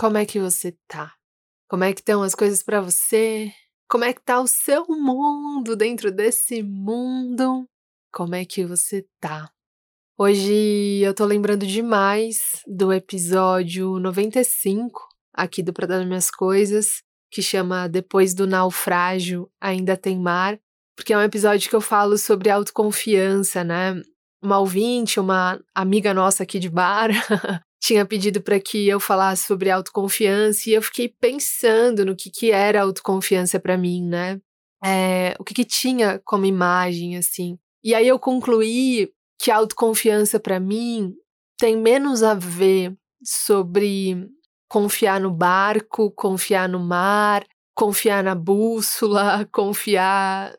[0.00, 1.12] Como é que você tá?
[1.68, 3.52] Como é que estão as coisas para você?
[3.86, 7.68] Como é que tá o seu mundo dentro desse mundo?
[8.10, 9.50] Como é que você tá?
[10.16, 17.42] Hoje eu tô lembrando demais do episódio 95 aqui do Pra Dar Minhas Coisas, que
[17.42, 20.58] chama Depois do Naufrágio Ainda Tem Mar,
[20.96, 24.00] porque é um episódio que eu falo sobre autoconfiança, né?
[24.42, 27.10] Uma ouvinte, uma amiga nossa aqui de bar,
[27.80, 32.50] tinha pedido para que eu falasse sobre autoconfiança e eu fiquei pensando no que, que
[32.50, 34.38] era autoconfiança para mim, né?
[34.84, 37.58] É, o que, que tinha como imagem, assim.
[37.82, 41.14] E aí eu concluí que a autoconfiança para mim
[41.58, 44.28] tem menos a ver sobre
[44.68, 50.54] confiar no barco, confiar no mar, confiar na bússola, confiar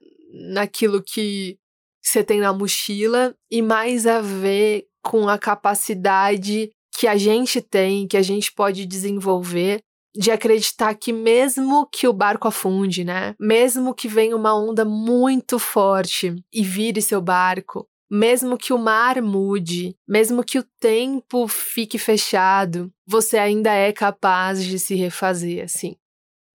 [0.49, 1.57] naquilo que
[2.01, 6.71] você tem na mochila e mais a ver com a capacidade
[7.01, 9.81] que a gente tem, que a gente pode desenvolver
[10.15, 13.33] de acreditar que mesmo que o barco afunde, né?
[13.39, 19.19] Mesmo que venha uma onda muito forte e vire seu barco, mesmo que o mar
[19.19, 25.95] mude, mesmo que o tempo fique fechado, você ainda é capaz de se refazer, assim.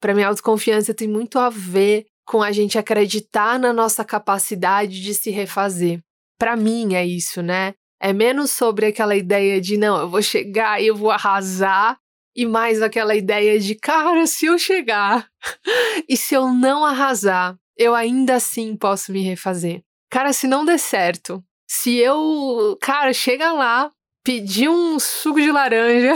[0.01, 5.03] Para mim, a autoconfiança tem muito a ver com a gente acreditar na nossa capacidade
[5.03, 5.99] de se refazer.
[6.39, 7.75] Para mim é isso, né?
[8.07, 11.99] É menos sobre aquela ideia de não, eu vou chegar e eu vou arrasar,
[12.37, 15.27] e mais aquela ideia de, cara, se eu chegar
[16.09, 19.83] e se eu não arrasar, eu ainda assim posso me refazer.
[20.09, 23.91] Cara, se não der certo, se eu, cara, chega lá,
[24.25, 26.15] pedir um suco de laranja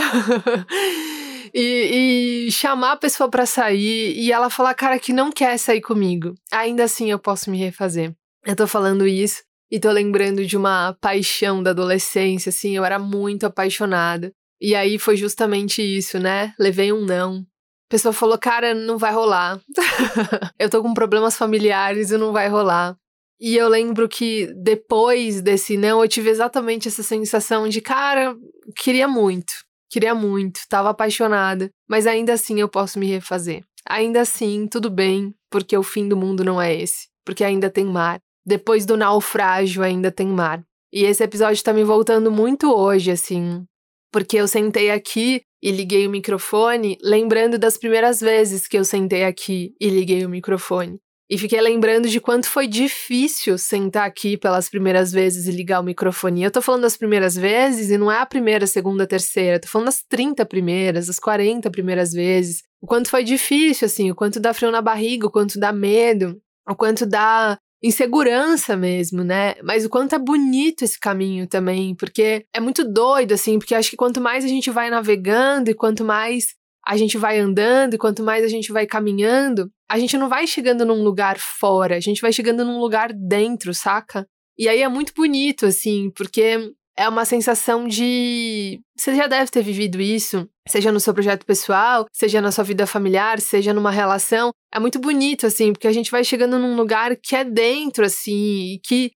[1.52, 5.80] e, e, chamar a pessoa para sair e ela falar, cara, que não quer sair
[5.80, 8.14] comigo, ainda assim eu posso me refazer.
[8.46, 12.98] Eu tô falando isso e tô lembrando de uma paixão da adolescência, assim, eu era
[12.98, 14.32] muito apaixonada.
[14.60, 16.52] E aí foi justamente isso, né?
[16.58, 17.38] Levei um não.
[17.38, 19.60] A pessoa falou, cara, não vai rolar.
[20.58, 22.96] eu tô com problemas familiares e não vai rolar.
[23.40, 28.36] E eu lembro que depois desse não, eu tive exatamente essa sensação de, cara,
[28.76, 29.54] queria muito,
[29.90, 33.64] queria muito, tava apaixonada, mas ainda assim eu posso me refazer.
[33.88, 37.86] Ainda assim, tudo bem, porque o fim do mundo não é esse, porque ainda tem
[37.86, 38.20] mar.
[38.44, 40.62] Depois do naufrágio ainda tem mar.
[40.92, 43.64] E esse episódio tá me voltando muito hoje, assim,
[44.12, 49.24] porque eu sentei aqui e liguei o microfone, lembrando das primeiras vezes que eu sentei
[49.24, 50.98] aqui e liguei o microfone.
[51.30, 55.84] E fiquei lembrando de quanto foi difícil sentar aqui pelas primeiras vezes e ligar o
[55.84, 56.42] microfone.
[56.42, 59.60] Eu tô falando das primeiras vezes e não é a primeira, segunda, terceira.
[59.60, 62.64] Tô falando das 30 primeiras, das 40 primeiras vezes.
[62.82, 66.36] O quanto foi difícil, assim, o quanto dá frio na barriga, o quanto dá medo,
[66.68, 69.54] o quanto dá insegurança mesmo, né?
[69.62, 73.90] Mas o quanto é bonito esse caminho também, porque é muito doido, assim, porque acho
[73.90, 76.54] que quanto mais a gente vai navegando e quanto mais
[76.86, 80.46] a gente vai andando e quanto mais a gente vai caminhando, a gente não vai
[80.46, 84.26] chegando num lugar fora, a gente vai chegando num lugar dentro, saca?
[84.58, 88.80] E aí é muito bonito, assim, porque é uma sensação de.
[88.96, 92.86] Você já deve ter vivido isso, seja no seu projeto pessoal, seja na sua vida
[92.86, 94.50] familiar, seja numa relação.
[94.72, 98.74] É muito bonito, assim, porque a gente vai chegando num lugar que é dentro, assim,
[98.74, 99.12] e que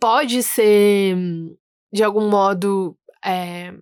[0.00, 1.16] pode ser,
[1.92, 3.74] de algum modo, é,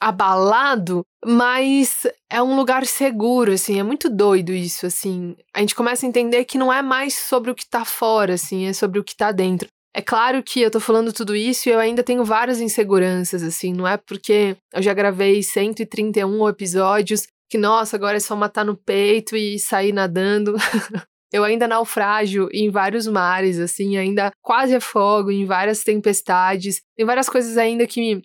[0.00, 5.36] abalado, mas é um lugar seguro, assim, é muito doido isso, assim.
[5.54, 8.66] A gente começa a entender que não é mais sobre o que tá fora, assim,
[8.66, 9.68] é sobre o que tá dentro.
[9.94, 13.74] É claro que eu tô falando tudo isso e eu ainda tenho várias inseguranças, assim,
[13.74, 18.74] não é porque eu já gravei 131 episódios que, nossa, agora é só matar no
[18.74, 20.54] peito e sair nadando.
[21.30, 26.80] eu ainda naufrágio em vários mares, assim, ainda quase afogo em várias tempestades.
[26.96, 28.22] Tem várias coisas ainda que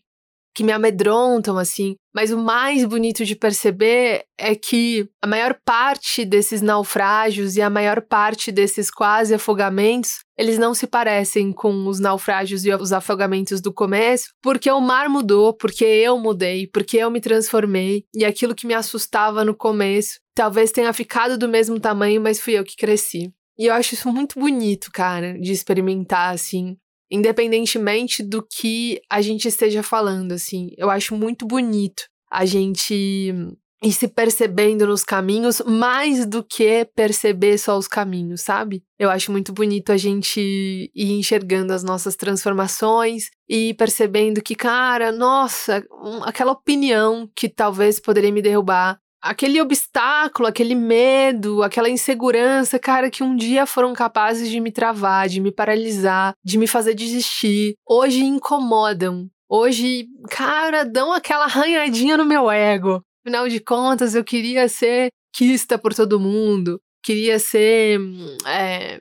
[0.58, 1.96] que me amedrontam, assim.
[2.16, 7.70] Mas o mais bonito de perceber é que a maior parte desses naufrágios e a
[7.70, 13.62] maior parte desses quase afogamentos, eles não se parecem com os naufrágios e os afogamentos
[13.62, 18.56] do começo, porque o mar mudou, porque eu mudei, porque eu me transformei e aquilo
[18.56, 22.76] que me assustava no começo talvez tenha ficado do mesmo tamanho, mas fui eu que
[22.76, 23.32] cresci.
[23.60, 26.76] E eu acho isso muito bonito, cara, de experimentar, assim
[27.10, 30.70] independentemente do que a gente esteja falando, assim.
[30.78, 33.34] Eu acho muito bonito a gente
[33.82, 38.84] e se percebendo nos caminhos mais do que perceber só os caminhos, sabe?
[38.98, 45.12] Eu acho muito bonito a gente ir enxergando as nossas transformações e percebendo que, cara,
[45.12, 45.86] nossa,
[46.24, 53.24] aquela opinião que talvez poderia me derrubar, aquele obstáculo, aquele medo, aquela insegurança, cara, que
[53.24, 58.24] um dia foram capazes de me travar, de me paralisar, de me fazer desistir, hoje
[58.24, 59.30] incomodam.
[59.50, 63.02] Hoje, cara, dão aquela arranhadinha no meu ego.
[63.26, 68.00] Afinal de contas, eu queria ser quista por todo mundo, queria ser,
[68.46, 69.00] é,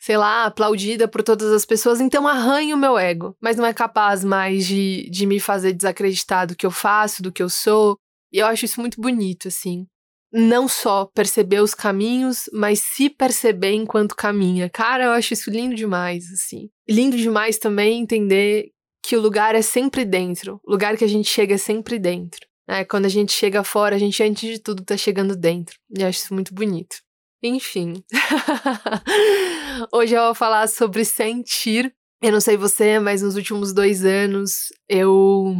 [0.00, 3.72] sei lá, aplaudida por todas as pessoas, então arranha o meu ego, mas não é
[3.72, 7.98] capaz mais de, de me fazer desacreditar do que eu faço, do que eu sou.
[8.34, 9.86] E eu acho isso muito bonito, assim.
[10.32, 14.68] Não só perceber os caminhos, mas se perceber enquanto caminha.
[14.68, 16.68] Cara, eu acho isso lindo demais, assim.
[16.88, 18.72] Lindo demais também entender
[19.04, 20.58] que o lugar é sempre dentro.
[20.64, 22.44] O lugar que a gente chega é sempre dentro.
[22.66, 25.76] É, quando a gente chega fora, a gente, antes de tudo, tá chegando dentro.
[25.96, 26.96] E eu acho isso muito bonito.
[27.40, 28.02] Enfim.
[29.92, 31.94] Hoje eu vou falar sobre sentir.
[32.20, 35.54] Eu não sei você, mas nos últimos dois anos eu.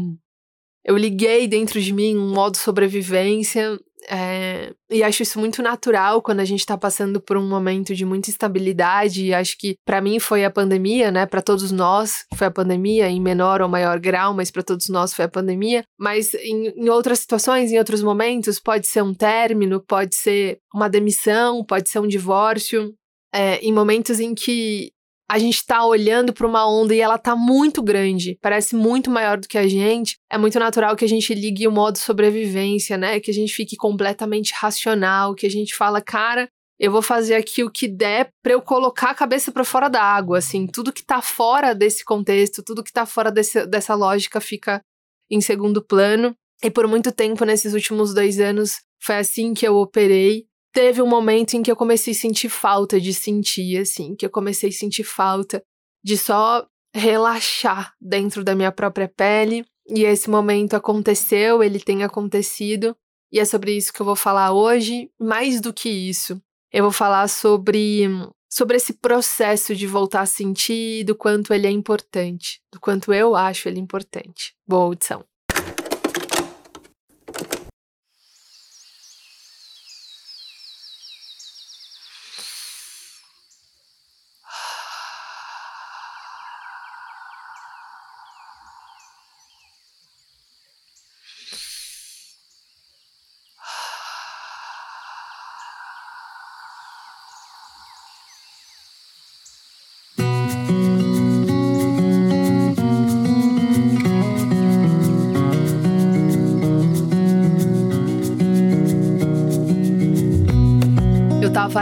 [0.85, 3.79] Eu liguei dentro de mim um modo sobrevivência
[4.09, 8.05] é, e acho isso muito natural quando a gente está passando por um momento de
[8.05, 9.25] muita instabilidade.
[9.25, 11.27] E acho que para mim foi a pandemia, né?
[11.27, 15.15] Para todos nós foi a pandemia, em menor ou maior grau, mas para todos nós
[15.15, 15.85] foi a pandemia.
[15.99, 20.89] Mas em, em outras situações, em outros momentos, pode ser um término, pode ser uma
[20.89, 22.93] demissão, pode ser um divórcio.
[23.33, 24.93] É, em momentos em que
[25.35, 29.37] a gente está olhando para uma onda e ela tá muito grande, parece muito maior
[29.37, 33.19] do que a gente, é muito natural que a gente ligue o modo sobrevivência, né?
[33.19, 36.49] Que a gente fique completamente racional, que a gente fala, cara,
[36.79, 40.01] eu vou fazer aqui o que der para eu colocar a cabeça para fora da
[40.01, 44.41] água, assim, tudo que tá fora desse contexto, tudo que tá fora desse, dessa lógica
[44.41, 44.81] fica
[45.29, 46.33] em segundo plano.
[46.63, 50.45] E por muito tempo, nesses últimos dois anos, foi assim que eu operei
[50.75, 54.31] teve um momento em que eu comecei a sentir falta de sentir, assim, que eu
[54.31, 55.63] comecei a sentir falta
[56.05, 59.65] de só relaxar dentro da minha própria pele.
[59.89, 62.97] E esse momento aconteceu, ele tem acontecido,
[63.31, 65.11] e é sobre isso que eu vou falar hoje.
[65.21, 66.41] Mais do que isso,
[66.73, 68.09] eu vou falar sobre
[68.51, 73.35] sobre esse processo de voltar a sentir, do quanto ele é importante, do quanto eu
[73.35, 74.55] acho ele importante.
[74.65, 75.25] Boa audição.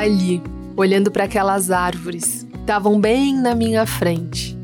[0.03, 0.43] Ali,
[0.77, 2.47] olhando para aquelas árvores.
[2.61, 4.59] Estavam bem na minha frente.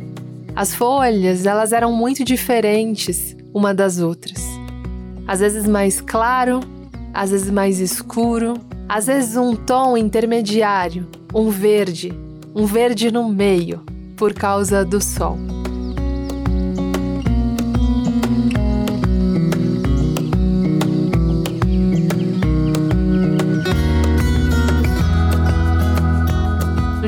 [0.55, 4.43] As folhas, elas eram muito diferentes uma das outras.
[5.27, 6.61] Às vezes mais claro,
[7.13, 8.55] às vezes mais escuro,
[8.89, 12.13] às vezes um tom intermediário, um verde,
[12.55, 13.83] um verde no meio,
[14.17, 15.37] por causa do sol.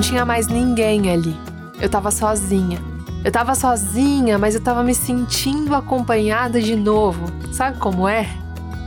[0.00, 1.36] Não tinha mais ninguém ali.
[1.78, 2.78] Eu tava sozinha.
[3.22, 7.26] Eu tava sozinha, mas eu tava me sentindo acompanhada de novo.
[7.52, 8.26] Sabe como é?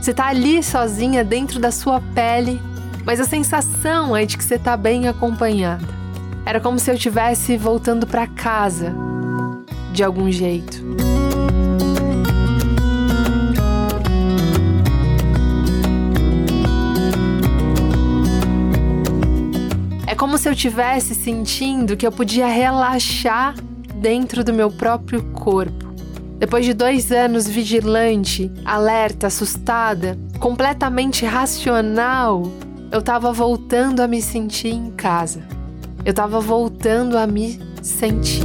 [0.02, 2.60] Você tá ali sozinha dentro da sua pele,
[3.06, 5.86] mas a sensação é de que você tá bem acompanhada.
[6.44, 8.92] Era como se eu estivesse voltando para casa
[9.92, 10.83] de algum jeito.
[20.14, 23.54] Como se eu tivesse sentindo que eu podia relaxar
[23.96, 25.92] dentro do meu próprio corpo.
[26.38, 32.42] Depois de dois anos vigilante, alerta, assustada, completamente racional,
[32.92, 35.42] eu estava voltando a me sentir em casa.
[36.04, 38.44] Eu estava voltando a me sentir.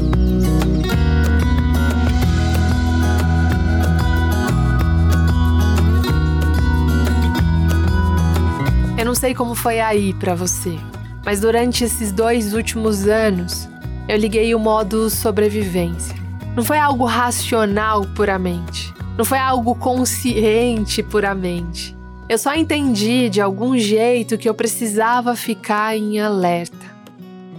[8.98, 10.78] Eu não sei como foi aí para você.
[11.26, 13.70] Mas durante esses dois últimos anos,
[14.08, 16.16] eu liguei o modo sobrevivência.
[16.56, 18.94] Não foi algo racional puramente.
[19.18, 21.96] Não foi algo consciente puramente.
[22.28, 26.78] Eu só entendi de algum jeito que eu precisava ficar em alerta.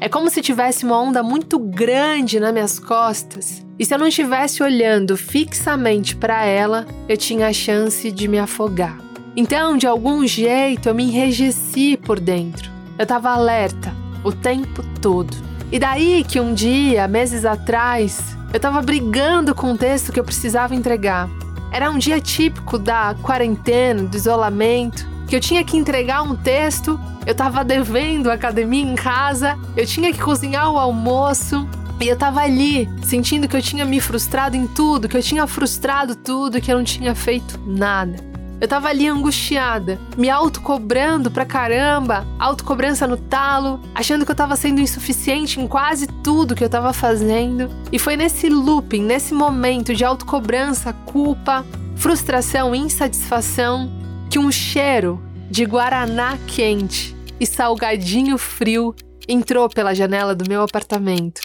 [0.01, 4.09] É como se tivesse uma onda muito grande nas minhas costas e se eu não
[4.09, 8.99] estivesse olhando fixamente para ela, eu tinha a chance de me afogar.
[9.35, 12.71] Então, de algum jeito, eu me enrijeci por dentro.
[13.01, 15.35] Eu tava alerta o tempo todo.
[15.73, 20.25] E daí que um dia, meses atrás, eu tava brigando com o texto que eu
[20.25, 21.27] precisava entregar.
[21.73, 27.01] Era um dia típico da quarentena, do isolamento, que eu tinha que entregar um texto,
[27.25, 31.67] eu tava devendo academia em casa, eu tinha que cozinhar o almoço,
[31.99, 35.47] e eu tava ali, sentindo que eu tinha me frustrado em tudo, que eu tinha
[35.47, 38.30] frustrado tudo, que eu não tinha feito nada.
[38.61, 44.55] Eu tava ali angustiada, me autocobrando pra caramba, autocobrança no talo, achando que eu tava
[44.55, 47.71] sendo insuficiente em quase tudo que eu tava fazendo.
[47.91, 51.65] E foi nesse looping, nesse momento de autocobrança, culpa,
[51.97, 53.91] frustração, insatisfação,
[54.29, 58.95] que um cheiro de guaraná quente e salgadinho frio
[59.27, 61.41] entrou pela janela do meu apartamento.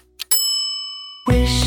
[1.29, 1.64] Wish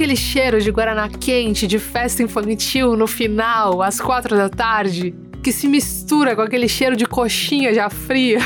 [0.00, 5.14] aquele cheiro de guaraná quente de festa infantil no final, às quatro da tarde?
[5.42, 8.38] Que se mistura com aquele cheiro de coxinha já fria,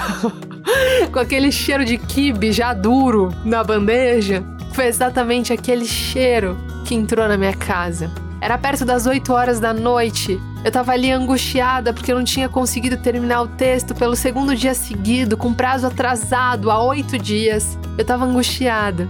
[1.12, 4.44] com aquele cheiro de quibe já duro na bandeja?
[4.72, 8.10] Foi exatamente aquele cheiro que entrou na minha casa.
[8.40, 10.40] Era perto das 8 horas da noite.
[10.64, 14.74] Eu tava ali angustiada porque eu não tinha conseguido terminar o texto pelo segundo dia
[14.74, 17.78] seguido, com prazo atrasado há oito dias.
[17.96, 19.08] Eu tava angustiada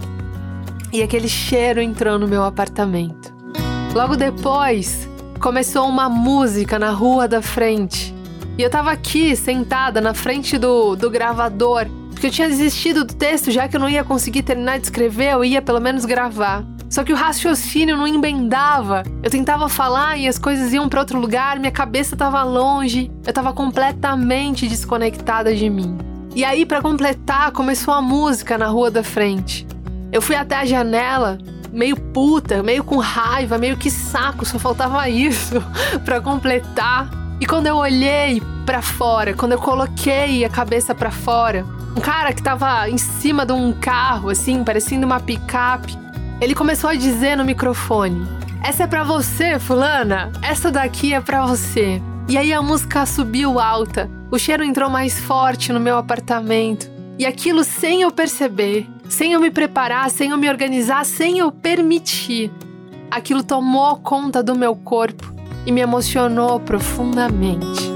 [0.94, 3.34] e aquele cheiro entrou no meu apartamento.
[3.92, 5.08] Logo depois,
[5.40, 8.14] começou uma música na rua da frente.
[8.56, 13.12] E eu tava aqui, sentada na frente do, do gravador, porque eu tinha desistido do
[13.12, 16.64] texto, já que eu não ia conseguir terminar de escrever, eu ia pelo menos gravar.
[16.88, 19.02] Só que o raciocínio não embendava.
[19.20, 23.32] Eu tentava falar e as coisas iam para outro lugar, minha cabeça tava longe, eu
[23.32, 25.98] tava completamente desconectada de mim.
[26.36, 29.66] E aí, para completar, começou a música na rua da frente.
[30.14, 31.38] Eu fui até a janela,
[31.72, 35.60] meio puta, meio com raiva, meio que saco, só faltava isso
[36.04, 37.10] para completar.
[37.40, 41.66] E quando eu olhei para fora, quando eu coloquei a cabeça para fora,
[41.96, 45.98] um cara que tava em cima de um carro, assim, parecendo uma picape,
[46.40, 48.24] ele começou a dizer no microfone:
[48.62, 52.00] Essa é para você, Fulana, essa daqui é para você.
[52.28, 56.88] E aí a música subiu alta, o cheiro entrou mais forte no meu apartamento.
[57.18, 61.52] E aquilo sem eu perceber, sem eu me preparar, sem eu me organizar, sem eu
[61.52, 62.50] permitir.
[63.08, 65.32] Aquilo tomou conta do meu corpo
[65.64, 67.93] e me emocionou profundamente.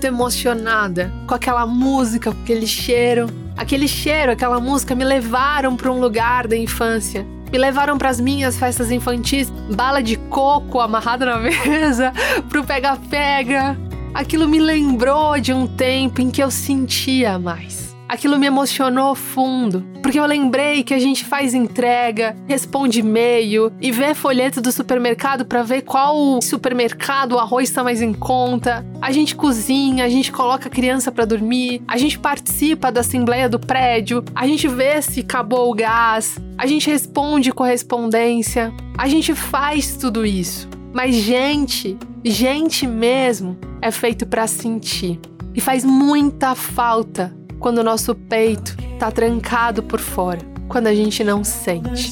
[0.00, 3.26] Muito emocionada com aquela música, com aquele cheiro.
[3.54, 7.26] Aquele cheiro, aquela música me levaram para um lugar da infância.
[7.52, 12.14] Me levaram para as minhas festas infantis, bala de coco amarrada na mesa,
[12.48, 13.76] pro pega-pega.
[14.14, 19.86] Aquilo me lembrou de um tempo em que eu sentia mais aquilo me emocionou fundo,
[20.02, 25.44] porque eu lembrei que a gente faz entrega, responde e-mail e vê folheto do supermercado
[25.44, 28.84] para ver qual supermercado o arroz está mais em conta.
[29.00, 33.48] A gente cozinha, a gente coloca a criança para dormir, a gente participa da assembleia
[33.48, 39.36] do prédio, a gente vê se acabou o gás, a gente responde correspondência, a gente
[39.36, 40.68] faz tudo isso.
[40.92, 45.20] Mas gente, gente mesmo, é feito para sentir.
[45.54, 51.22] E faz muita falta quando o nosso peito tá trancado por fora, quando a gente
[51.22, 52.10] não sente.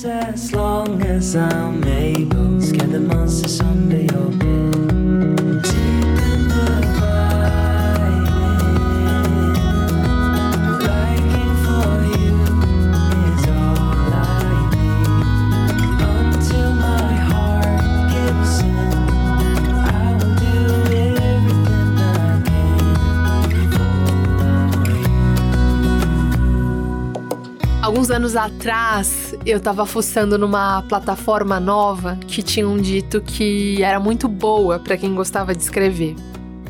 [28.11, 34.79] Anos atrás, eu tava fuçando numa plataforma nova que tinham dito que era muito boa
[34.79, 36.17] para quem gostava de escrever.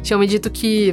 [0.03, 0.93] Tinham me dito que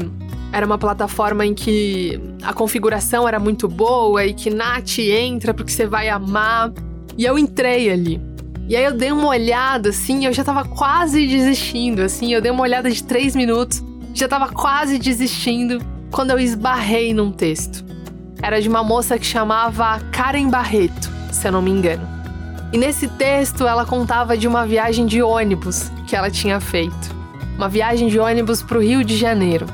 [0.53, 5.71] era uma plataforma em que a configuração era muito boa e que Nath entra porque
[5.71, 6.71] você vai amar.
[7.17, 8.21] E eu entrei ali.
[8.69, 12.51] E aí eu dei uma olhada, assim, eu já tava quase desistindo, assim, eu dei
[12.51, 13.83] uma olhada de três minutos,
[14.13, 15.79] já tava quase desistindo
[16.11, 17.83] quando eu esbarrei num texto.
[18.45, 22.07] Era de uma moça que chamava Karen Barreto, se eu não me engano.
[22.71, 27.15] E nesse texto ela contava de uma viagem de ônibus que ela tinha feito.
[27.57, 29.65] Uma viagem de ônibus para o Rio de Janeiro.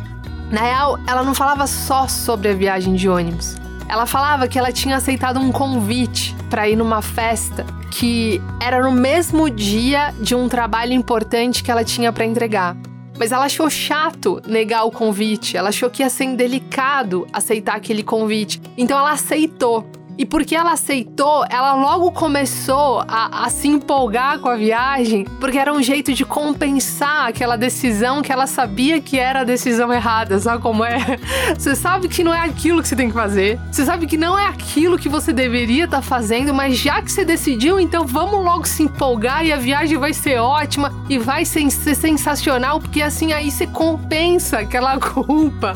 [0.50, 3.58] Na real, ela não falava só sobre a viagem de ônibus.
[3.90, 8.92] Ela falava que ela tinha aceitado um convite para ir numa festa que era no
[8.94, 12.78] mesmo dia de um trabalho importante que ela tinha para entregar.
[13.22, 18.02] Mas ela achou chato negar o convite, ela achou que ia ser indelicado aceitar aquele
[18.02, 18.60] convite.
[18.76, 19.86] Então ela aceitou.
[20.18, 25.58] E porque ela aceitou, ela logo começou a, a, se empolgar com a viagem, porque
[25.58, 30.38] era um jeito de compensar aquela decisão que ela sabia que era a decisão errada,
[30.40, 31.00] sabe como é?
[31.58, 34.38] Você sabe que não é aquilo que você tem que fazer, você sabe que não
[34.38, 38.44] é aquilo que você deveria estar tá fazendo, mas já que você decidiu, então vamos
[38.44, 43.02] logo se empolgar e a viagem vai ser ótima e vai ser, ser sensacional, porque
[43.02, 45.74] assim aí você compensa aquela culpa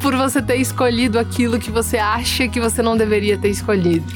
[0.00, 4.06] por você ter escolhido aquilo que você acha que você não deveria ter escolhido escolhido.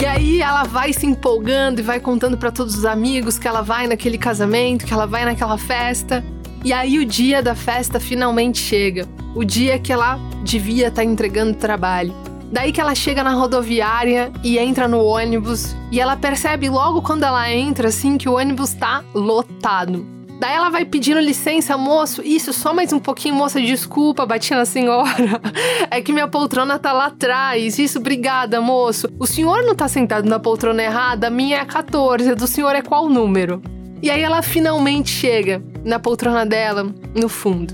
[0.00, 3.62] E aí ela vai se empolgando e vai contando para todos os amigos que ela
[3.62, 6.24] vai naquele casamento, que ela vai naquela festa.
[6.64, 9.08] E aí o dia da festa finalmente chega.
[9.34, 12.14] O dia que ela devia estar tá entregando trabalho.
[12.52, 17.22] Daí que ela chega na rodoviária e entra no ônibus e ela percebe logo quando
[17.22, 20.11] ela entra assim que o ônibus tá lotado.
[20.42, 22.20] Daí ela vai pedindo licença, moço.
[22.20, 25.40] Isso, só mais um pouquinho, moça, desculpa, bati na senhora.
[25.88, 27.78] É que minha poltrona tá lá atrás.
[27.78, 29.08] Isso, obrigada, moço.
[29.20, 32.74] O senhor não tá sentado na poltrona errada, a minha é 14, a do senhor
[32.74, 33.62] é qual número?
[34.02, 37.72] E aí ela finalmente chega na poltrona dela, no fundo.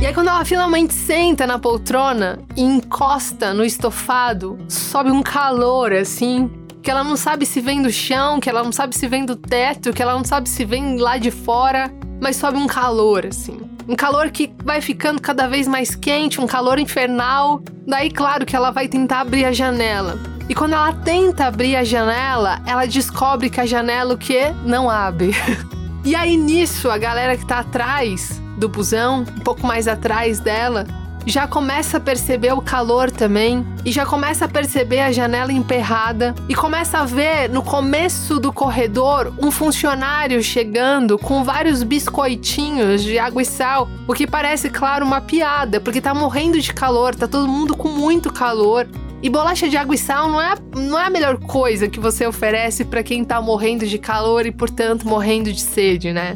[0.00, 5.92] E aí, quando ela finalmente senta na poltrona e encosta no estofado, sobe um calor
[5.92, 6.50] assim
[6.82, 9.36] que ela não sabe se vem do chão, que ela não sabe se vem do
[9.36, 13.60] teto, que ela não sabe se vem lá de fora, mas sobe um calor, assim.
[13.88, 17.62] Um calor que vai ficando cada vez mais quente, um calor infernal.
[17.86, 20.18] Daí, claro que ela vai tentar abrir a janela.
[20.48, 24.90] E quando ela tenta abrir a janela, ela descobre que a janela o que não
[24.90, 25.34] abre.
[26.04, 30.86] e aí nisso, a galera que tá atrás do busão, um pouco mais atrás dela,
[31.26, 36.34] já começa a perceber o calor também e já começa a perceber a janela emperrada
[36.48, 43.18] e começa a ver no começo do corredor um funcionário chegando com vários biscoitinhos de
[43.18, 47.28] água e sal, o que parece, claro, uma piada, porque tá morrendo de calor, tá
[47.28, 48.88] todo mundo com muito calor.
[49.22, 52.26] E bolacha de água e sal não é, não é a melhor coisa que você
[52.26, 56.34] oferece para quem tá morrendo de calor e, portanto, morrendo de sede, né?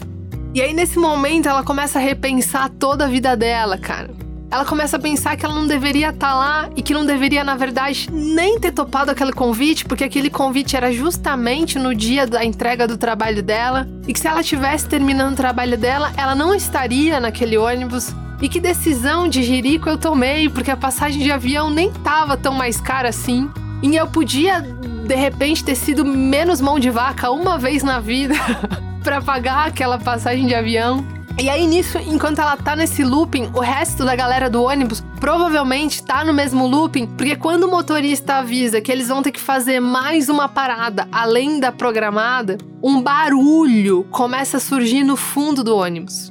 [0.55, 4.97] E aí, nesse momento, ela começa a repensar toda a vida dela, cara ela começa
[4.97, 8.09] a pensar que ela não deveria estar tá lá e que não deveria, na verdade,
[8.13, 12.97] nem ter topado aquele convite, porque aquele convite era justamente no dia da entrega do
[12.97, 17.59] trabalho dela, e que se ela tivesse terminando o trabalho dela, ela não estaria naquele
[17.59, 18.15] ônibus.
[18.41, 22.53] E que decisão de jirico eu tomei, porque a passagem de avião nem tava tão
[22.53, 23.51] mais cara assim.
[23.83, 28.35] E eu podia, de repente, ter sido menos mão de vaca uma vez na vida
[29.03, 31.16] para pagar aquela passagem de avião.
[31.39, 36.03] E aí, nisso, enquanto ela tá nesse looping, o resto da galera do ônibus provavelmente
[36.03, 39.79] tá no mesmo looping, porque quando o motorista avisa que eles vão ter que fazer
[39.79, 46.31] mais uma parada além da programada, um barulho começa a surgir no fundo do ônibus.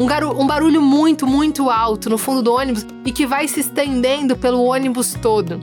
[0.00, 4.36] Um, um barulho muito, muito alto no fundo do ônibus e que vai se estendendo
[4.36, 5.60] pelo ônibus todo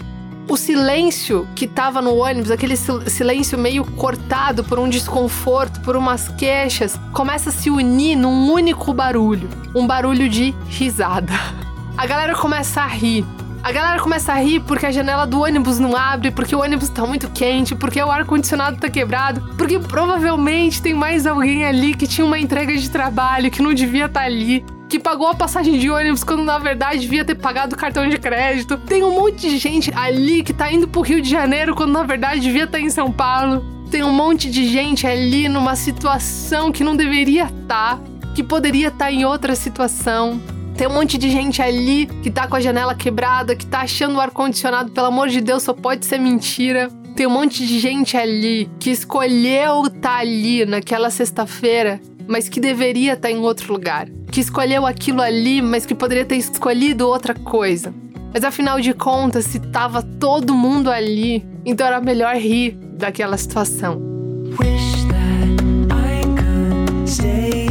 [0.48, 6.28] o silêncio que tava no ônibus, aquele silêncio meio cortado por um desconforto, por umas
[6.30, 11.34] queixas, começa a se unir num único barulho, um barulho de risada.
[11.96, 13.24] A galera começa a rir.
[13.62, 16.90] A galera começa a rir porque a janela do ônibus não abre, porque o ônibus
[16.90, 22.08] tá muito quente, porque o ar-condicionado tá quebrado, porque provavelmente tem mais alguém ali que
[22.08, 25.80] tinha uma entrega de trabalho que não devia estar tá ali que pagou a passagem
[25.80, 28.78] de ônibus quando na verdade devia ter pagado o cartão de crédito.
[28.78, 32.04] Tem um monte de gente ali que tá indo pro Rio de Janeiro quando na
[32.04, 33.66] verdade devia estar tá em São Paulo.
[33.90, 38.00] Tem um monte de gente ali numa situação que não deveria estar, tá,
[38.36, 40.40] que poderia estar tá em outra situação.
[40.78, 44.18] Tem um monte de gente ali que tá com a janela quebrada, que tá achando
[44.18, 46.88] o ar-condicionado, pelo amor de Deus, só pode ser mentira.
[47.16, 52.60] Tem um monte de gente ali que escolheu estar tá ali naquela sexta-feira mas que
[52.60, 54.08] deveria estar em outro lugar.
[54.34, 57.94] Que escolheu aquilo ali, mas que poderia ter escolhido outra coisa.
[58.34, 64.02] Mas afinal de contas, se tava todo mundo ali, então era melhor rir daquela situação.
[64.60, 67.63] Wish that I could stay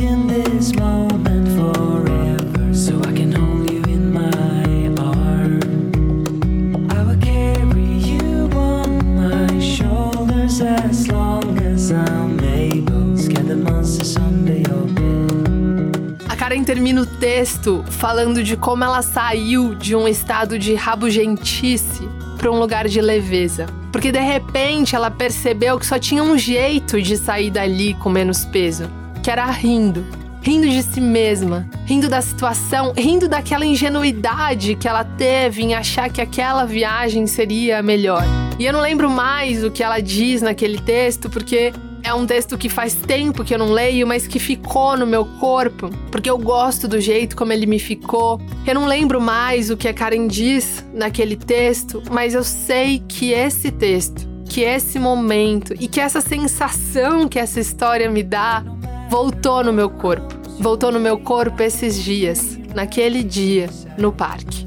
[16.62, 22.50] monsters termina o texto falando de como ela saiu de um estado de rabugentice para
[22.50, 23.66] um lugar de leveza.
[23.90, 28.44] Porque de repente ela percebeu que só tinha um jeito de sair dali com menos
[28.44, 28.88] peso,
[29.22, 30.04] que era rindo.
[30.40, 36.10] Rindo de si mesma, rindo da situação, rindo daquela ingenuidade que ela teve em achar
[36.10, 38.24] que aquela viagem seria melhor.
[38.58, 41.72] E eu não lembro mais o que ela diz naquele texto, porque
[42.02, 45.24] é um texto que faz tempo que eu não leio, mas que ficou no meu
[45.24, 48.40] corpo, porque eu gosto do jeito como ele me ficou.
[48.66, 53.32] Eu não lembro mais o que a Karen diz naquele texto, mas eu sei que
[53.32, 58.64] esse texto, que esse momento e que essa sensação que essa história me dá
[59.08, 60.34] voltou no meu corpo.
[60.58, 64.66] Voltou no meu corpo esses dias, naquele dia, no parque.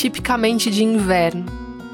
[0.00, 1.44] Tipicamente de inverno.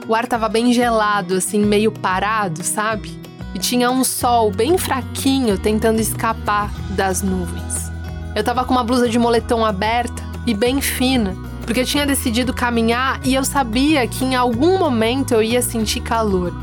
[0.06, 3.10] O ar tava bem gelado, assim, meio parado, sabe?
[3.52, 7.90] E tinha um sol bem fraquinho tentando escapar das nuvens.
[8.36, 12.54] Eu tava com uma blusa de moletom aberta e bem fina, porque eu tinha decidido
[12.54, 16.54] caminhar e eu sabia que em algum momento eu ia sentir calor.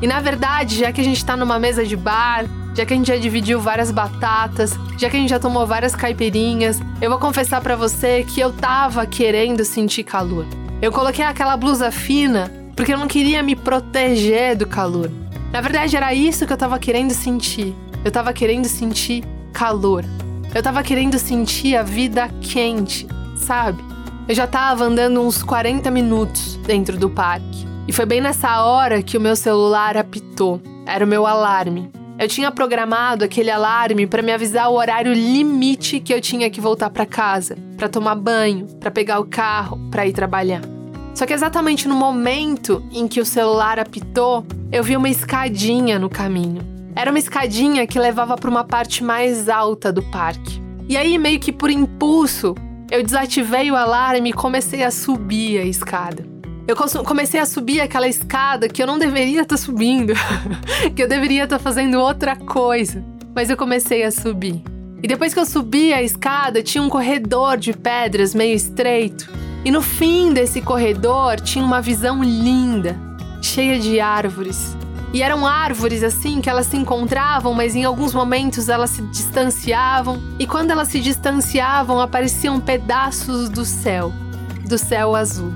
[0.00, 2.96] E na verdade, já que a gente tá numa mesa de bar, já que a
[2.96, 7.20] gente já dividiu várias batatas, já que a gente já tomou várias caipirinhas, eu vou
[7.20, 10.44] confessar para você que eu tava querendo sentir calor.
[10.82, 15.08] Eu coloquei aquela blusa fina porque eu não queria me proteger do calor.
[15.52, 17.72] Na verdade, era isso que eu tava querendo sentir.
[18.04, 20.04] Eu tava querendo sentir calor.
[20.52, 23.80] Eu tava querendo sentir a vida quente, sabe?
[24.28, 27.64] Eu já tava andando uns 40 minutos dentro do parque.
[27.86, 30.60] E foi bem nessa hora que o meu celular apitou.
[30.84, 31.92] Era o meu alarme.
[32.18, 36.60] Eu tinha programado aquele alarme para me avisar o horário limite que eu tinha que
[36.60, 40.60] voltar para casa, para tomar banho, para pegar o carro, para ir trabalhar.
[41.14, 46.08] Só que exatamente no momento em que o celular apitou, eu vi uma escadinha no
[46.08, 46.62] caminho.
[46.94, 50.62] Era uma escadinha que levava para uma parte mais alta do parque.
[50.88, 52.54] E aí, meio que por impulso,
[52.90, 56.31] eu desativei o alarme e comecei a subir a escada.
[56.66, 60.12] Eu comecei a subir aquela escada que eu não deveria estar tá subindo,
[60.94, 63.04] que eu deveria estar tá fazendo outra coisa.
[63.34, 64.62] Mas eu comecei a subir.
[65.02, 69.28] E depois que eu subi a escada, tinha um corredor de pedras meio estreito.
[69.64, 72.96] E no fim desse corredor tinha uma visão linda,
[73.40, 74.76] cheia de árvores.
[75.12, 80.22] E eram árvores assim que elas se encontravam, mas em alguns momentos elas se distanciavam.
[80.38, 84.12] E quando elas se distanciavam, apareciam pedaços do céu,
[84.68, 85.52] do céu azul.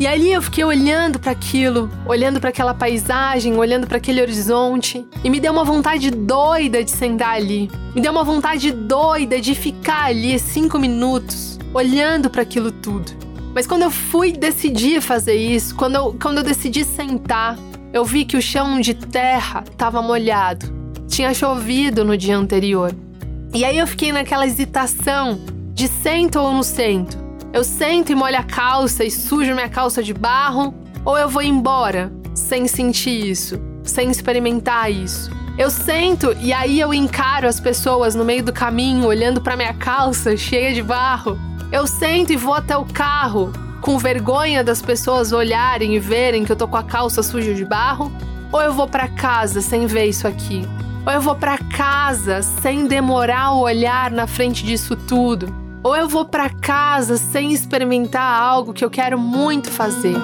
[0.00, 5.06] E ali eu fiquei olhando para aquilo, olhando para aquela paisagem, olhando para aquele horizonte,
[5.22, 7.70] e me deu uma vontade doida de sentar ali.
[7.94, 13.12] Me deu uma vontade doida de ficar ali cinco minutos, olhando para aquilo tudo.
[13.54, 17.58] Mas quando eu fui decidir fazer isso, quando eu, quando eu decidi sentar,
[17.92, 20.64] eu vi que o chão de terra estava molhado.
[21.08, 22.94] Tinha chovido no dia anterior.
[23.52, 25.38] E aí eu fiquei naquela hesitação
[25.74, 27.29] de sento ou não sento.
[27.52, 30.72] Eu sento e molho a calça e sujo minha calça de barro,
[31.04, 35.30] ou eu vou embora sem sentir isso, sem experimentar isso.
[35.58, 39.74] Eu sento e aí eu encaro as pessoas no meio do caminho olhando para minha
[39.74, 41.36] calça cheia de barro.
[41.72, 46.52] Eu sento e vou até o carro com vergonha das pessoas olharem e verem que
[46.52, 48.12] eu tô com a calça suja de barro,
[48.52, 50.62] ou eu vou para casa sem ver isso aqui.
[51.04, 55.69] Ou eu vou para casa sem demorar o olhar na frente disso tudo.
[55.82, 60.14] Ou eu vou para casa sem experimentar algo que eu quero muito fazer.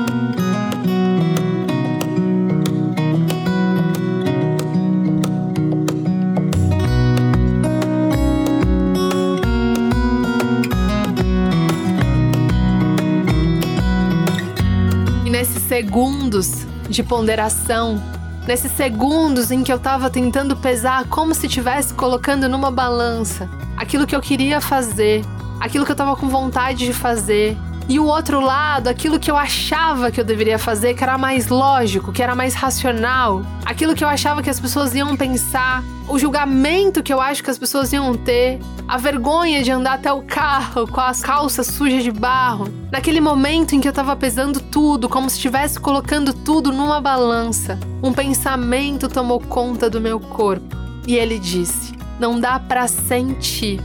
[15.25, 18.03] E nesses segundos de ponderação,
[18.47, 24.07] nesses segundos em que eu estava tentando pesar como se estivesse colocando numa balança aquilo
[24.07, 25.25] que eu queria fazer
[25.61, 27.57] aquilo que eu tava com vontade de fazer.
[27.89, 31.47] E o outro lado, aquilo que eu achava que eu deveria fazer, que era mais
[31.47, 36.19] lógico, que era mais racional, aquilo que eu achava que as pessoas iam pensar, o
[36.19, 40.23] julgamento que eu acho que as pessoas iam ter, a vergonha de andar até o
[40.23, 45.09] carro com as calças sujas de barro, naquele momento em que eu tava pesando tudo,
[45.09, 50.77] como se estivesse colocando tudo numa balança, um pensamento tomou conta do meu corpo.
[51.07, 53.81] E ele disse: Não dá para sentir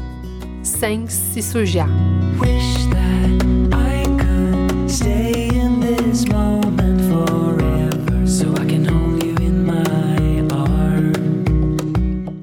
[0.64, 1.90] sem se sujar.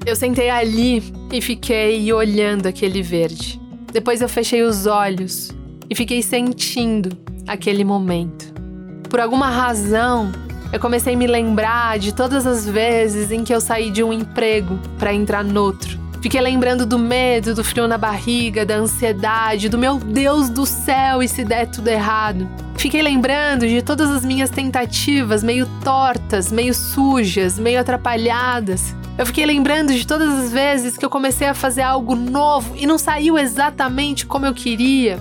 [0.05, 3.61] Eu sentei ali e fiquei olhando aquele verde.
[3.93, 5.51] Depois eu fechei os olhos
[5.87, 7.15] e fiquei sentindo
[7.47, 8.51] aquele momento.
[9.07, 10.31] Por alguma razão,
[10.73, 14.13] eu comecei a me lembrar de todas as vezes em que eu saí de um
[14.13, 15.98] emprego para entrar noutro.
[16.21, 21.23] Fiquei lembrando do medo, do frio na barriga, da ansiedade, do meu Deus do céu
[21.23, 22.49] e se der tudo errado.
[22.77, 29.45] Fiquei lembrando de todas as minhas tentativas meio tortas, meio sujas, meio atrapalhadas, eu fiquei
[29.45, 33.37] lembrando de todas as vezes que eu comecei a fazer algo novo e não saiu
[33.37, 35.19] exatamente como eu queria.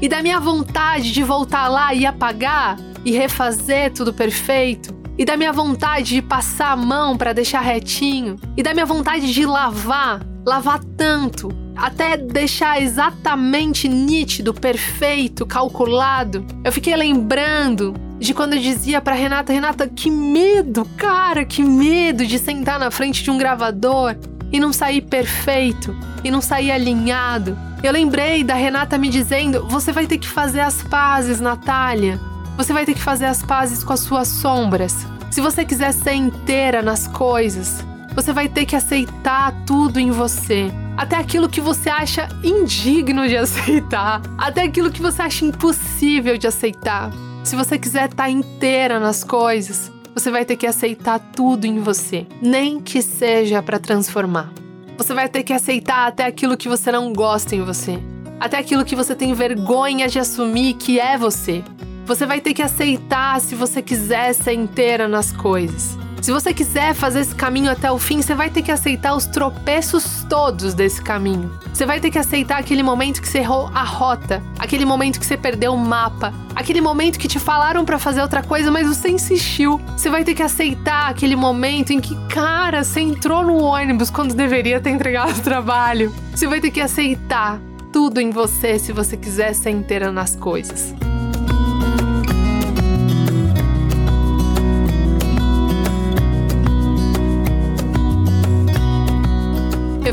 [0.00, 4.94] E da minha vontade de voltar lá e apagar e refazer tudo perfeito.
[5.18, 8.38] E da minha vontade de passar a mão para deixar retinho.
[8.56, 16.44] E da minha vontade de lavar, lavar tanto, até deixar exatamente nítido, perfeito, calculado.
[16.64, 22.26] Eu fiquei lembrando de quando eu dizia para Renata, Renata, que medo, cara, que medo
[22.26, 24.16] de sentar na frente de um gravador
[24.52, 27.58] e não sair perfeito e não sair alinhado.
[27.82, 32.20] Eu lembrei da Renata me dizendo: "Você vai ter que fazer as pazes, Natália.
[32.56, 34.94] Você vai ter que fazer as pazes com as suas sombras.
[35.30, 40.70] Se você quiser ser inteira nas coisas, você vai ter que aceitar tudo em você.
[40.96, 46.46] Até aquilo que você acha indigno de aceitar, até aquilo que você acha impossível de
[46.46, 47.10] aceitar.
[47.42, 51.80] Se você quiser estar tá inteira nas coisas, você vai ter que aceitar tudo em
[51.80, 54.52] você, nem que seja para transformar.
[54.96, 57.98] Você vai ter que aceitar até aquilo que você não gosta em você,
[58.38, 61.64] até aquilo que você tem vergonha de assumir que é você.
[62.04, 65.96] Você vai ter que aceitar se você quiser ser inteira nas coisas.
[66.22, 69.26] Se você quiser fazer esse caminho até o fim, você vai ter que aceitar os
[69.26, 71.50] tropeços todos desse caminho.
[71.74, 75.26] Você vai ter que aceitar aquele momento que você errou a rota, aquele momento que
[75.26, 79.08] você perdeu o mapa, aquele momento que te falaram para fazer outra coisa, mas você
[79.08, 79.80] insistiu.
[79.96, 84.32] Você vai ter que aceitar aquele momento em que, cara, você entrou no ônibus quando
[84.32, 86.14] deveria ter entregado o trabalho.
[86.32, 87.60] Você vai ter que aceitar
[87.92, 90.94] tudo em você se você quiser ser inteira nas coisas.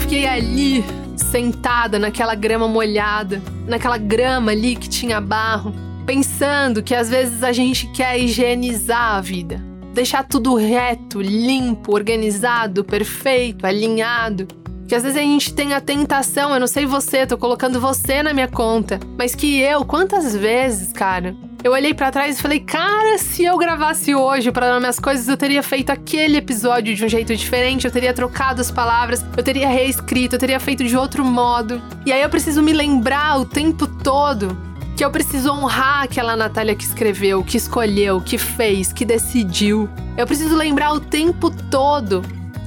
[0.10, 0.84] Fiquei ali,
[1.16, 5.72] sentada naquela grama molhada, naquela grama ali que tinha barro,
[6.04, 12.84] pensando que às vezes a gente quer higienizar a vida, deixar tudo reto, limpo, organizado,
[12.84, 14.48] perfeito, alinhado.
[14.88, 18.24] Que às vezes a gente tem a tentação, eu não sei você, tô colocando você
[18.24, 22.60] na minha conta, mas que eu, quantas vezes, cara, eu olhei para trás e falei,
[22.60, 27.04] cara, se eu gravasse hoje para dar minhas coisas, eu teria feito aquele episódio de
[27.04, 30.96] um jeito diferente, eu teria trocado as palavras, eu teria reescrito, eu teria feito de
[30.96, 31.82] outro modo.
[32.06, 34.58] E aí eu preciso me lembrar o tempo todo
[34.96, 39.90] que eu preciso honrar aquela Natália que escreveu, que escolheu, que fez, que decidiu.
[40.18, 42.22] Eu preciso lembrar o tempo todo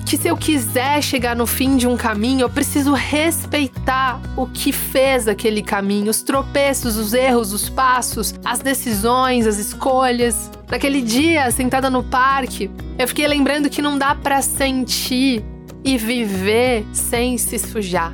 [0.07, 4.73] que se eu quiser chegar no fim de um caminho, eu preciso respeitar o que
[4.73, 10.51] fez aquele caminho, os tropeços, os erros, os passos, as decisões, as escolhas.
[10.69, 15.45] Naquele dia, sentada no parque, eu fiquei lembrando que não dá para sentir
[15.85, 18.13] e viver sem se sujar.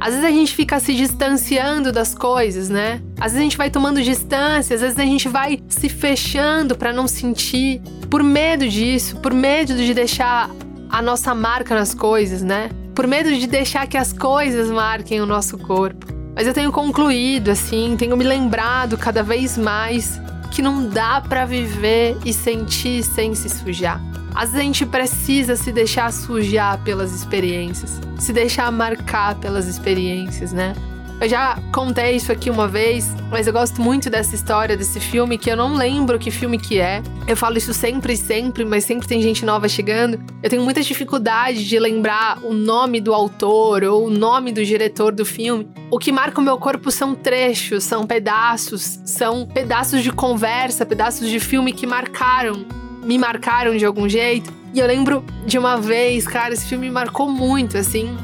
[0.00, 3.02] Às vezes a gente fica se distanciando das coisas, né?
[3.16, 6.92] Às vezes a gente vai tomando distância, às vezes a gente vai se fechando para
[6.92, 10.50] não sentir, por medo disso, por medo de deixar
[10.90, 12.70] a nossa marca nas coisas, né?
[12.94, 16.06] Por medo de deixar que as coisas marquem o nosso corpo.
[16.34, 20.20] Mas eu tenho concluído, assim, tenho me lembrado cada vez mais
[20.50, 24.00] que não dá para viver e sentir sem se sujar.
[24.34, 30.52] Às vezes a gente precisa se deixar sujar pelas experiências, se deixar marcar pelas experiências,
[30.52, 30.74] né?
[31.20, 35.36] Eu já contei isso aqui uma vez, mas eu gosto muito dessa história, desse filme,
[35.36, 37.02] que eu não lembro que filme que é.
[37.26, 40.20] Eu falo isso sempre e sempre, mas sempre tem gente nova chegando.
[40.40, 45.12] Eu tenho muita dificuldade de lembrar o nome do autor ou o nome do diretor
[45.12, 45.68] do filme.
[45.90, 51.28] O que marca o meu corpo são trechos, são pedaços, são pedaços de conversa, pedaços
[51.28, 52.64] de filme que marcaram,
[53.02, 54.52] me marcaram de algum jeito.
[54.72, 58.16] E eu lembro de uma vez, cara, esse filme me marcou muito, assim.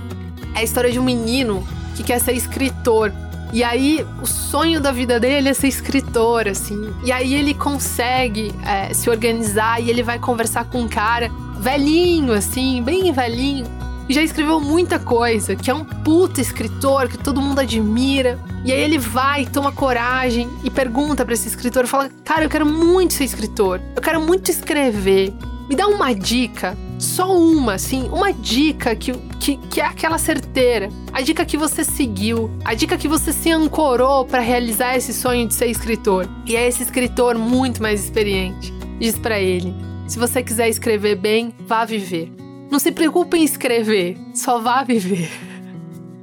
[0.55, 3.13] É a história de um menino que quer ser escritor.
[3.53, 6.93] E aí, o sonho da vida dele é ser escritor, assim.
[7.05, 11.31] E aí ele consegue é, se organizar e ele vai conversar com um cara
[11.61, 13.67] velhinho, assim, bem velhinho,
[14.09, 18.39] e já escreveu muita coisa, que é um puta escritor que todo mundo admira.
[18.65, 22.67] E aí ele vai, toma coragem e pergunta para esse escritor, fala: "Cara, eu quero
[22.67, 23.81] muito ser escritor.
[23.97, 25.33] Eu quero muito escrever.
[25.69, 30.89] Me dá uma dica, só uma, assim, uma dica que, que, que é aquela certeira.
[31.13, 35.47] A dica que você seguiu, a dica que você se ancorou para realizar esse sonho
[35.47, 36.29] de ser escritor.
[36.47, 38.73] E é esse escritor muito mais experiente.
[38.99, 39.75] Diz para ele:
[40.09, 42.33] se você quiser escrever bem, vá viver.
[42.71, 45.31] Não se preocupe em escrever, só vá viver.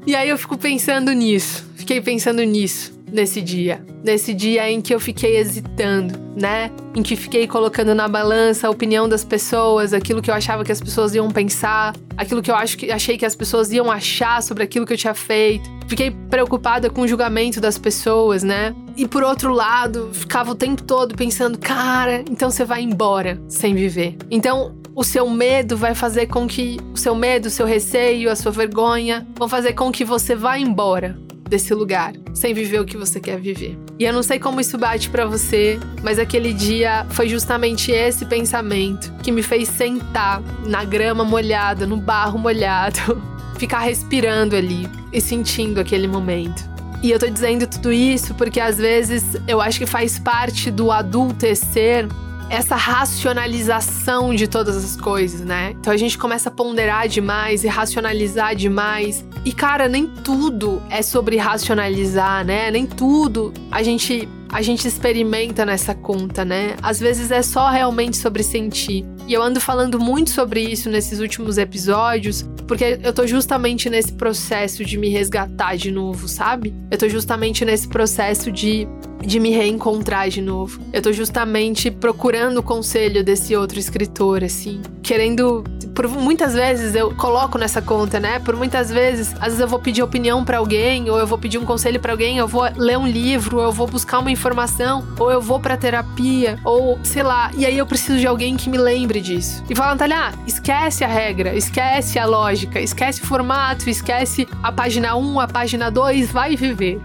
[0.03, 3.83] E aí eu fico pensando nisso, fiquei pensando nisso nesse dia.
[4.03, 6.71] Nesse dia em que eu fiquei hesitando, né?
[6.95, 10.71] Em que fiquei colocando na balança a opinião das pessoas, aquilo que eu achava que
[10.71, 14.41] as pessoas iam pensar, aquilo que eu acho que achei que as pessoas iam achar
[14.41, 15.69] sobre aquilo que eu tinha feito.
[15.87, 18.73] Fiquei preocupada com o julgamento das pessoas, né?
[18.95, 23.75] E por outro lado, ficava o tempo todo pensando, cara, então você vai embora sem
[23.75, 24.17] viver.
[24.29, 28.35] Então, o seu medo vai fazer com que o seu medo, o seu receio, a
[28.35, 31.17] sua vergonha vão fazer com que você vá embora
[31.51, 33.77] desse lugar, sem viver o que você quer viver.
[33.99, 38.25] E eu não sei como isso bate para você, mas aquele dia foi justamente esse
[38.25, 43.21] pensamento que me fez sentar na grama molhada, no barro molhado,
[43.59, 46.71] ficar respirando ali e sentindo aquele momento.
[47.03, 50.89] E eu tô dizendo tudo isso porque às vezes eu acho que faz parte do
[50.89, 52.07] adultecer
[52.51, 55.71] essa racionalização de todas as coisas, né?
[55.79, 59.25] Então a gente começa a ponderar demais e racionalizar demais.
[59.45, 62.69] E cara, nem tudo é sobre racionalizar, né?
[62.69, 66.75] Nem tudo a gente a gente experimenta nessa conta, né?
[66.83, 69.05] Às vezes é só realmente sobre sentir.
[69.31, 74.11] E eu ando falando muito sobre isso nesses últimos episódios, porque eu tô justamente nesse
[74.11, 76.75] processo de me resgatar de novo, sabe?
[76.91, 78.85] Eu tô justamente nesse processo de
[79.25, 80.79] de me reencontrar de novo.
[80.91, 85.63] Eu tô justamente procurando o conselho desse outro escritor, assim, querendo.
[85.93, 88.39] Por muitas vezes eu coloco nessa conta, né?
[88.39, 91.57] Por muitas vezes, às vezes eu vou pedir opinião para alguém, ou eu vou pedir
[91.57, 95.05] um conselho para alguém, eu vou ler um livro, ou eu vou buscar uma informação,
[95.19, 98.69] ou eu vou para terapia, ou sei lá, e aí eu preciso de alguém que
[98.69, 99.63] me lembre disso.
[99.69, 105.15] E fala, Natália, esquece a regra, esquece a lógica, esquece o formato, esquece a página
[105.15, 106.99] 1, a página 2, vai viver.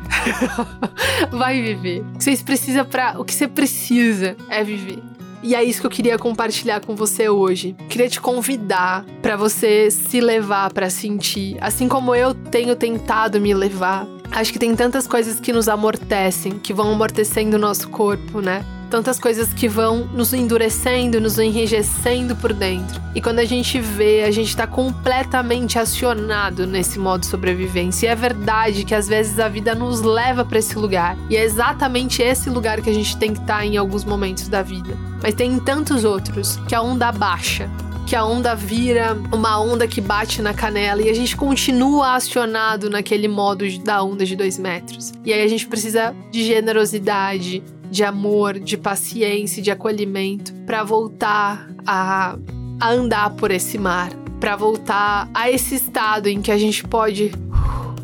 [1.30, 2.04] vai viver.
[2.14, 5.02] O que você precisa para, o que você precisa é viver.
[5.42, 7.76] E é isso que eu queria compartilhar com você hoje.
[7.88, 13.54] Queria te convidar para você se levar para sentir, assim como eu tenho tentado me
[13.54, 14.06] levar.
[14.32, 18.64] Acho que tem tantas coisas que nos amortecem, que vão amortecendo o nosso corpo, né?
[18.90, 23.00] Tantas coisas que vão nos endurecendo, nos enrijecendo por dentro.
[23.14, 28.06] E quando a gente vê, a gente está completamente acionado nesse modo de sobrevivência.
[28.06, 31.16] E é verdade que às vezes a vida nos leva para esse lugar.
[31.28, 34.48] E é exatamente esse lugar que a gente tem que estar tá em alguns momentos
[34.48, 34.96] da vida.
[35.22, 37.70] Mas tem tantos outros que a onda baixa,
[38.06, 42.88] que a onda vira uma onda que bate na canela e a gente continua acionado
[42.88, 45.12] naquele modo da onda de dois metros.
[45.24, 51.68] E aí a gente precisa de generosidade, de amor, de paciência, de acolhimento, para voltar
[51.86, 52.36] a,
[52.80, 57.32] a andar por esse mar, para voltar a esse estado em que a gente pode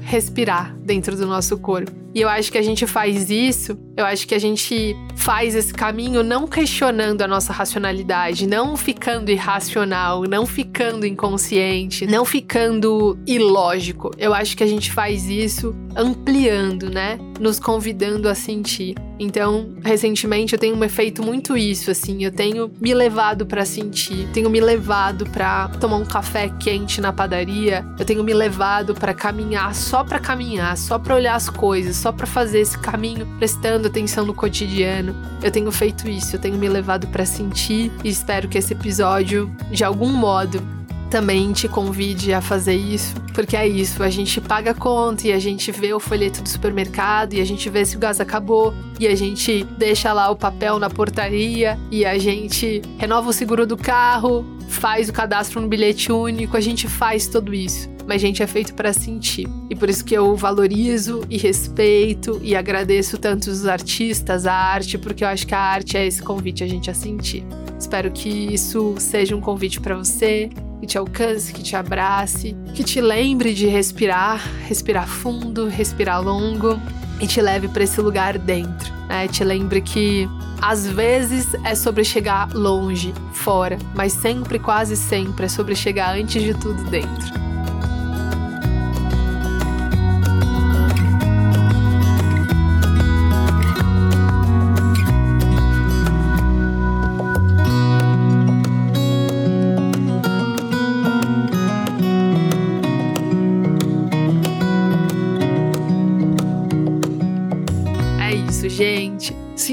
[0.00, 2.01] respirar dentro do nosso corpo.
[2.14, 5.72] E eu acho que a gente faz isso, eu acho que a gente faz esse
[5.72, 14.10] caminho não questionando a nossa racionalidade, não ficando irracional, não ficando inconsciente, não ficando ilógico.
[14.18, 17.18] Eu acho que a gente faz isso ampliando, né?
[17.40, 18.94] Nos convidando a sentir.
[19.18, 24.50] Então, recentemente eu tenho feito muito isso, assim, eu tenho me levado para sentir, tenho
[24.50, 29.76] me levado para tomar um café quente na padaria, eu tenho me levado para caminhar
[29.76, 34.26] só para caminhar, só para olhar as coisas, só para fazer esse caminho, prestando atenção
[34.26, 35.14] no cotidiano.
[35.40, 39.48] Eu tenho feito isso, eu tenho me levado para sentir e espero que esse episódio,
[39.70, 40.60] de algum modo,
[41.08, 45.32] também te convide a fazer isso, porque é isso, a gente paga a conta e
[45.32, 48.74] a gente vê o folheto do supermercado e a gente vê se o gás acabou
[48.98, 53.66] e a gente deixa lá o papel na portaria e a gente renova o seguro
[53.66, 58.26] do carro, faz o cadastro no bilhete único, a gente faz tudo isso mas a
[58.26, 59.48] gente é feito para sentir.
[59.70, 64.98] E por isso que eu valorizo e respeito e agradeço tanto os artistas, a arte,
[64.98, 67.44] porque eu acho que a arte é esse convite a gente a sentir.
[67.78, 70.50] Espero que isso seja um convite para você,
[70.80, 76.80] que te alcance, que te abrace, que te lembre de respirar, respirar fundo, respirar longo
[77.20, 78.92] e te leve para esse lugar dentro.
[79.08, 79.28] Né?
[79.28, 80.28] Te lembre que
[80.60, 86.42] às vezes é sobre chegar longe, fora, mas sempre, quase sempre, é sobre chegar antes
[86.42, 87.51] de tudo dentro.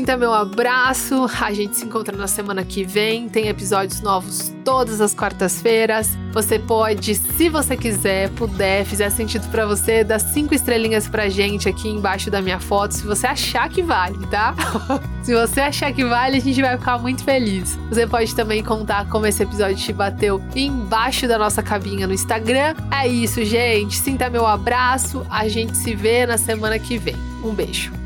[0.10, 1.30] Sinta meu abraço.
[1.40, 3.30] A gente se encontra na semana que vem.
[3.30, 6.18] Tem episódios novos todas as quartas-feiras.
[6.34, 11.70] Você pode, se você quiser, puder, fizer sentido para você, dar cinco estrelinhas pra gente
[11.70, 14.56] aqui embaixo da minha foto, se você achar que vale, tá?
[15.22, 17.78] se você achar que vale, a gente vai ficar muito feliz.
[17.90, 22.74] Você pode também contar como esse episódio te bateu embaixo da nossa cabinha no Instagram.
[22.90, 23.96] É isso, gente.
[23.96, 25.24] Sinta meu abraço.
[25.30, 27.16] A gente se vê na semana que vem.
[27.44, 27.99] Um beijo.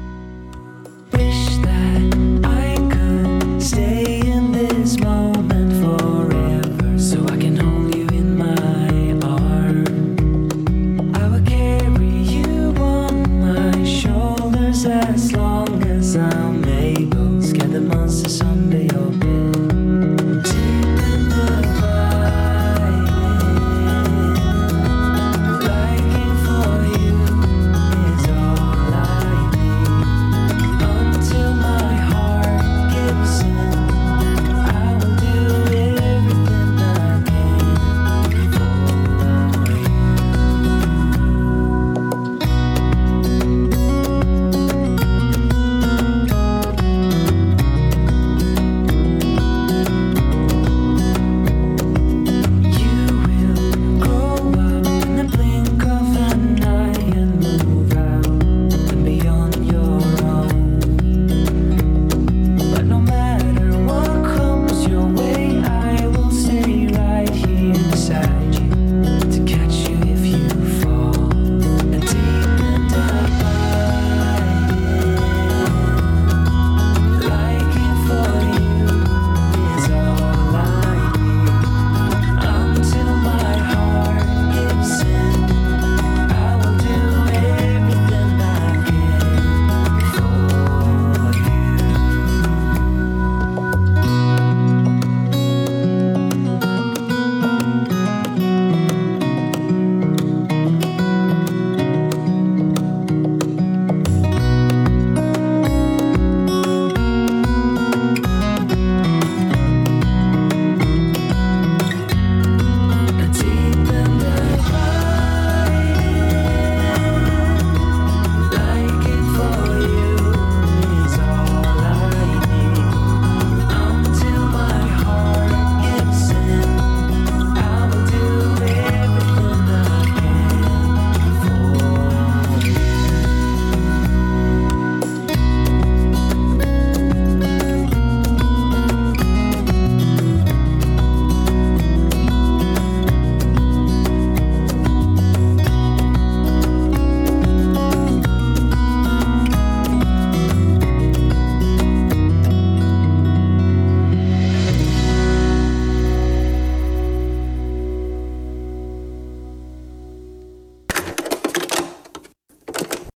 [3.64, 5.32] Stay in this moment.